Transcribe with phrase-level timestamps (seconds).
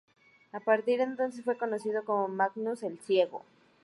[0.51, 3.43] A partir de entonces fue conocido como "Magnus el Ciego".